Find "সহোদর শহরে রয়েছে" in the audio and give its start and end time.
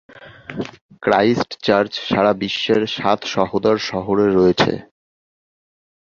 3.33-4.73